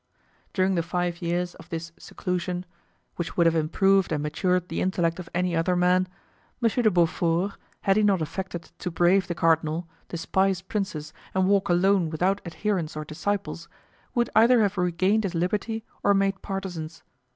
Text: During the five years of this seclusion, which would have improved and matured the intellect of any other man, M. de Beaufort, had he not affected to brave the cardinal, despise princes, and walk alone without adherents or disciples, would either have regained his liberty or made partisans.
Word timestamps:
During 0.51 0.73
the 0.73 0.81
five 0.81 1.21
years 1.21 1.53
of 1.53 1.69
this 1.69 1.91
seclusion, 1.95 2.65
which 3.17 3.37
would 3.37 3.45
have 3.45 3.53
improved 3.55 4.11
and 4.11 4.23
matured 4.23 4.67
the 4.67 4.81
intellect 4.81 5.19
of 5.19 5.29
any 5.31 5.55
other 5.55 5.75
man, 5.75 6.07
M. 6.59 6.69
de 6.81 6.89
Beaufort, 6.89 7.51
had 7.81 7.97
he 7.97 8.01
not 8.01 8.19
affected 8.19 8.71
to 8.79 8.89
brave 8.89 9.27
the 9.27 9.35
cardinal, 9.35 9.87
despise 10.09 10.63
princes, 10.63 11.13
and 11.35 11.47
walk 11.47 11.69
alone 11.69 12.09
without 12.09 12.41
adherents 12.47 12.97
or 12.97 13.05
disciples, 13.05 13.67
would 14.15 14.31
either 14.35 14.61
have 14.63 14.75
regained 14.75 15.23
his 15.23 15.35
liberty 15.35 15.83
or 16.01 16.15
made 16.15 16.41
partisans. 16.41 17.03